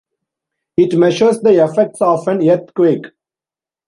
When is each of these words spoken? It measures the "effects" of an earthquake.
It 0.77 0.97
measures 0.97 1.41
the 1.41 1.63
"effects" 1.63 2.01
of 2.01 2.27
an 2.27 2.41
earthquake. 2.49 3.05